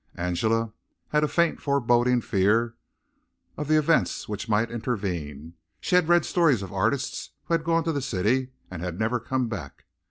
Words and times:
Angela 0.15 0.73
had 1.09 1.23
a 1.23 1.27
faint 1.27 1.61
foreboding 1.61 2.21
fear 2.21 2.73
of 3.55 3.67
the 3.67 3.77
events 3.77 4.27
which 4.27 4.49
might 4.49 4.71
intervene. 4.71 5.53
She 5.79 5.93
had 5.93 6.07
read 6.09 6.25
stories 6.25 6.63
of 6.63 6.73
artists 6.73 7.29
who 7.43 7.53
had 7.53 7.63
gone 7.63 7.83
to 7.83 7.91
the 7.93 8.01
city 8.01 8.49
and 8.71 8.81
had 8.81 8.97
never 8.97 9.19
come 9.19 9.47
back. 9.47 9.85